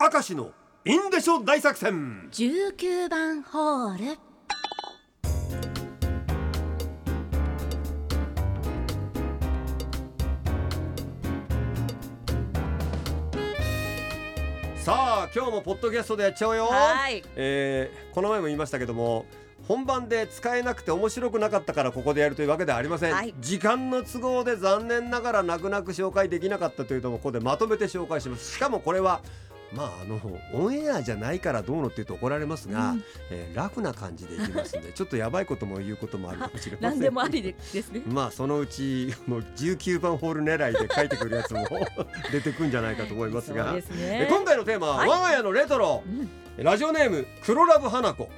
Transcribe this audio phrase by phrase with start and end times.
[0.00, 0.52] 明石の
[0.84, 2.28] インデショ大作戦。
[2.30, 4.18] 19番ホール。
[14.76, 17.24] さあ今日もポッドキャストでやっちゃうよ、はい。
[17.34, 19.26] えーこの前も言いましたけども
[19.66, 23.34] 本番で使えなくて面白くなかったからここでやるというわけではありません、はい。
[23.40, 28.54] 時間の都合で残念ながら泣く泣く紹介できなかったというのもここでまとめて紹介します。
[28.54, 29.22] しかもこれは
[29.72, 30.20] まああの
[30.52, 33.04] オンエアじゃないからどうのって言うと怒られますが、うん。
[33.30, 36.38] えーラフな感じでいきますんで ちょっとやばいことも言うこともある。
[36.40, 38.02] かもしれません何でもありでですね。
[38.06, 41.66] まあそのうちあの19番ホール狙いで書いてくるやつも
[42.32, 43.72] 出てくんじゃないかと思いますが。
[43.72, 44.26] ね。
[44.30, 45.08] 今回のテーマは、はい。
[45.08, 46.02] 我が家のレトロ。
[46.06, 46.28] うん。
[46.64, 48.28] ラジオネーム黒ラブ花子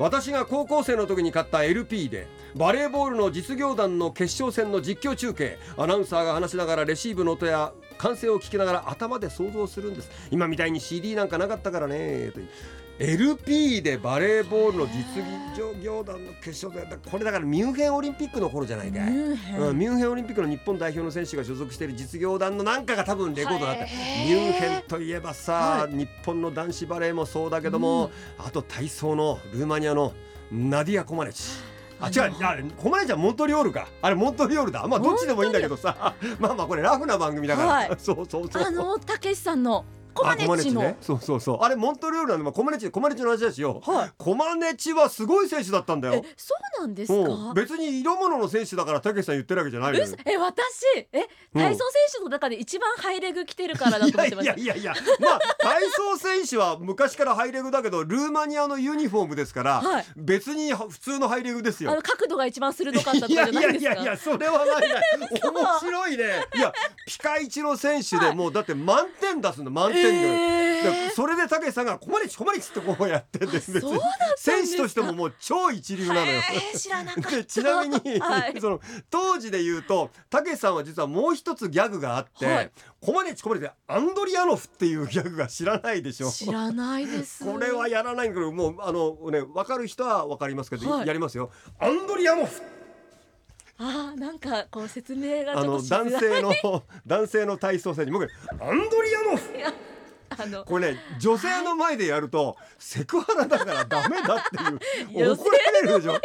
[0.00, 5.58] 私が高校生の時に買った LP でバレーボールの実業団の決勝戦の実況中継。
[5.76, 10.10] アナウンサーが話しながらレシーブの音や歓声を聞きながら頭で想像するんです。
[10.30, 12.48] 今みたいに CD なんかなかったからねという。
[13.00, 15.24] LP でバレーボールの実
[15.82, 19.10] 業団の決勝でこれだからミュンヘンオリンピックの頃じゃないかい。
[19.10, 19.60] ミュンヘン。
[19.60, 23.84] うん、ミュンヘンオリンピックの日本代表の選手が所属している実業団のなんかが多分レコードだった。
[23.84, 30.12] ミュンヘンといえばさ、は日本の男子バレーもそうだけども、あと体操のルーマニアの
[30.52, 31.42] ナディア・コマネチ。
[32.02, 33.88] あ違うあれコマネチはモントリオールか。
[34.02, 34.86] あれモントリオールだ。
[34.86, 36.14] まあどっちでもいいんだけどさ。
[36.38, 37.90] まあまあこれラフな番組だから、はい。
[37.98, 38.62] そうそうそう。
[38.62, 40.96] あのたけしさんのコマネあチのね。
[41.00, 41.58] そうそうそう。
[41.62, 43.80] あれモントリオールなんで、まあ、コマネチコマネチの話だしよ。
[43.84, 44.10] はい。
[44.18, 47.48] コマネチはすごい選手だったんだえよそうなんですうん。
[47.48, 50.04] か別に色物の選手だからたけしさん言ってるわけじゃないのよ。
[50.06, 50.84] うっえ私？
[51.12, 54.94] え体操選手の中で一番ハイレグ着てるからだと思ってましたいやいやいや。
[55.20, 60.04] まあ体操選手は昔からハイレグだけどルーマニアのユニフォームですから、はい。
[60.16, 61.90] 別に普通のハイレグですよ。
[61.92, 63.92] あの角度が一番鋭かったとかじゃないですか？
[63.92, 65.02] いやいやいやそれはないない。
[65.42, 66.24] 面白いね。
[66.56, 66.72] いや
[67.10, 71.08] ピカイチの選手でもうだって満点出すの満点で、えー。
[71.08, 74.56] でそれでたけしさんが「コマリチコマリチ」ってこうやってんです別にそうだったんですか？
[74.56, 76.26] 選手としてももう超一流なのよ。
[76.26, 77.30] へー知らなかった。
[77.30, 78.60] でちなみに、はい。
[78.60, 82.70] その当時で言うとたけしさんは実はもう一つギャグがあって「はい。
[83.00, 86.30] コマネチコマネチアンドリアノフ」っていうギャグが知らないでしょ。
[86.30, 87.44] 知らないです。
[87.44, 91.06] これはやらないけどもうあのね分かる人は分かりますけど、はい。
[91.06, 91.50] やりますよ。
[91.78, 92.62] アンドリアノフ
[93.82, 96.10] あーなんかこう説明がちあのょっとしづらい。
[96.12, 99.42] 男性の 男性の体操選手僕アンドリアノフ
[100.46, 106.20] のこれね女性の前でやるとセクハラだからダメだっていう女怒られるでしょ？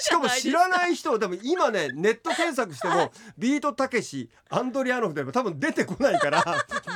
[0.00, 0.18] しか。
[0.18, 6.44] も知らない人でも今ねネット検索してもビートたけしアンドリアノフでも多分出てこないから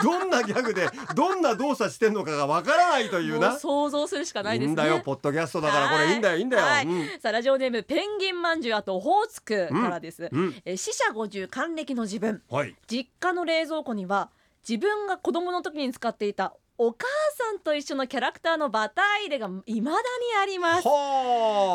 [0.03, 3.59] どんなギャグでどんな動作してんのかがわからないというな。
[3.59, 4.73] 想像するしかないいいですね。
[4.73, 6.15] んだよポッドキャストだからこれい。
[6.15, 6.63] いんだよいいんだよ。
[6.65, 6.87] はい。
[6.87, 7.07] うん。
[7.21, 10.55] さあラジオネームペンギンまんじゅうあとオホーツクからです、うん。
[10.65, 12.43] えー死者50還暦の自分。
[12.51, 12.75] はい。
[12.87, 14.31] 実家の冷蔵庫には
[14.69, 17.07] 自分が子供の時に使っていたお母
[17.37, 19.97] さんと一緒のキャラクターのバター入れが未だに
[20.41, 20.85] あります。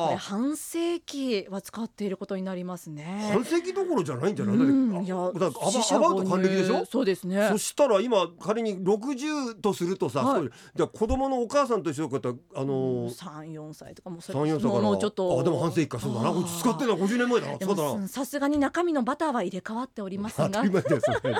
[0.07, 2.93] これは半世紀は使っていることになりますあ。
[2.93, 3.29] ね。
[3.33, 4.55] 半世紀どころじゃないんじゃない？
[4.55, 4.89] うん。
[4.91, 6.85] いだってやあだからアバウト還暦でしょ？
[6.85, 7.47] そうですね。
[7.51, 10.49] そしたら今仮に60とするとさ、はい。
[10.75, 16.33] じゃあ子供のお母さんと一緒だったらあのー三四歳とかもう三四歳からもうちょっとあでも半世紀かそうだな。
[16.59, 17.57] 使ってんのは50年前だな。
[17.57, 17.93] でそうだな。
[17.95, 20.47] もさすがに中身のバターは入れ替わっておりますが。
[20.47, 21.35] 当たり前だよそれ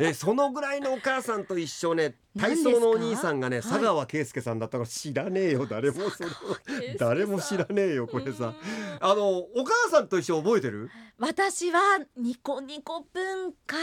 [0.00, 2.14] えそのぐらいのお母さんと一緒ね。
[2.38, 3.62] 体操のお兄さんがねはい。
[3.64, 5.96] 佐川圭介さんだったから知らねえよ誰も
[6.98, 8.46] 誰も知らねえよこれさ。
[8.46, 8.54] うん。
[9.00, 10.90] あのお母さんと一緒覚えてる？
[11.18, 11.80] 私は
[12.16, 13.76] ニコニコ文化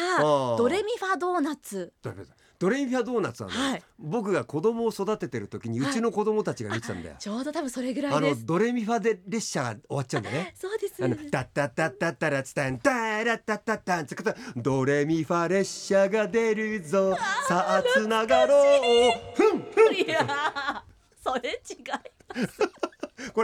[0.57, 1.93] ドレミファドーナツ。
[2.57, 3.83] ドレミファドーナツはね、はい。
[3.99, 5.89] 僕が子供を育ててる時にはい。
[5.91, 8.45] うちの子供たちが言ってたんだよ、ちょうど多分それぐらあのいです。
[8.45, 10.53] ドレミファで列車が終わっちゃうんだよね。
[10.57, 11.03] そうです。
[11.03, 17.17] あのタッタッタッタッタラツタンタラッタッタッタンつくとドレミファ列車が出るぞ。
[17.49, 18.81] さあつながろう。
[19.35, 19.93] ふんふん。
[19.93, 20.85] いや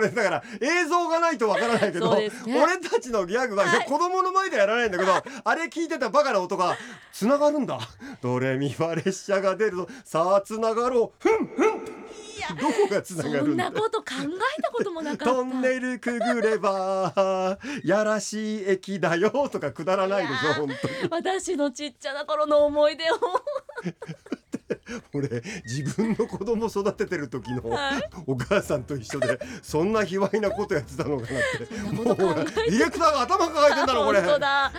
[0.01, 2.61] れだから映像がないとわからないけど、そうですね。
[2.61, 3.73] 俺たちのギャグは、い。
[3.73, 5.11] や子供の前でやらないんだけど、
[5.43, 6.77] あれ聞いてたバカな音が
[7.13, 7.79] つながるんだ。
[8.21, 9.87] ドレミファ列車が出るぞ。
[10.03, 11.29] さあつながろう。
[11.29, 12.01] ふんふん。
[12.35, 14.05] いやどこがつながそんるんだなこと考
[14.57, 15.25] えたこともなかった。
[15.25, 21.09] トンネルくぐればやらしい駅だよとかくだらないでしょ本当に。
[21.09, 23.15] 私のちっちゃな頃の思い出を
[25.13, 25.29] 俺
[25.65, 28.09] 自分の子供育ててる時のはい。
[28.27, 31.65] お母さんと一緒でそんな卑猥なことやってたのかなって。
[31.65, 34.21] そんなこと考えてディレクターが頭抱えてんだろこれ。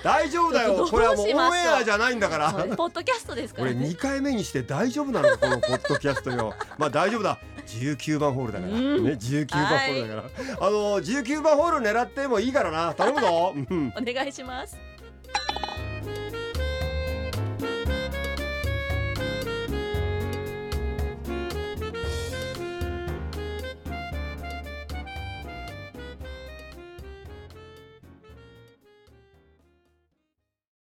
[0.02, 0.86] 大丈夫だよ。
[0.88, 2.52] これはもうオンエアじゃないんだから。
[2.76, 5.36] ポッドキャストですから俺ね2回目にして大丈夫なの？
[5.38, 6.54] このポッドキャストよ。
[6.78, 7.38] まあ大丈夫だ。
[7.66, 9.04] 19番ホールだから、うん。
[9.04, 10.28] ね19番ホールだか
[10.60, 12.92] ら、あの19番ホール狙ってもいいからな。
[12.94, 13.92] 頼むぞ、うん。
[13.96, 14.76] お願いします